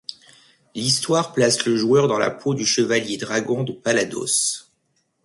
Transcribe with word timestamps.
L'histoire 0.73 1.31
place 1.31 1.63
le 1.65 1.75
joueur 1.77 2.07
dans 2.07 2.17
la 2.17 2.31
peau 2.31 2.55
du 2.55 2.65
Chevalier 2.65 3.17
Dragon 3.17 3.63
de 3.63 3.71
Palados. 3.71 4.65